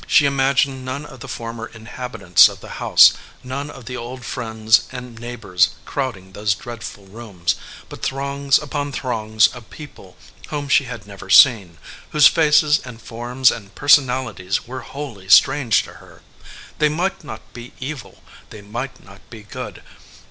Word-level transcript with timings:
She 0.07 0.25
imagined 0.25 0.83
none 0.83 1.05
of 1.05 1.19
the 1.19 1.27
former 1.27 1.67
in 1.67 1.85
habitants 1.85 2.49
of 2.49 2.59
the 2.59 2.69
house, 2.81 3.13
none 3.43 3.69
of 3.69 3.85
the 3.85 3.95
old 3.95 4.25
friends 4.25 4.87
and 4.91 5.09
17 5.13 5.13
EDGEWATER 5.13 5.13
PEOPLE 5.19 5.29
neighbors 5.29 5.69
crowding 5.85 6.31
those 6.31 6.55
dreadful 6.55 7.05
rooms, 7.05 7.53
but 7.87 8.01
throngs 8.01 8.57
upon 8.57 8.91
throngs 8.91 9.45
of 9.49 9.69
people 9.69 10.17
whom 10.47 10.67
she 10.69 10.85
had 10.85 11.05
never 11.05 11.29
seen, 11.29 11.77
whose 12.09 12.25
faces 12.25 12.79
and 12.79 12.99
forms 12.99 13.51
and 13.51 13.75
personali 13.75 14.35
ties 14.37 14.65
were 14.65 14.81
wholly 14.81 15.29
strange 15.29 15.83
to 15.83 15.93
her. 15.93 16.23
They 16.79 16.89
might 16.89 17.23
not 17.23 17.53
be 17.53 17.73
evil, 17.79 18.23
they 18.49 18.63
might 18.63 19.03
not 19.05 19.21
be 19.29 19.43
good. 19.43 19.83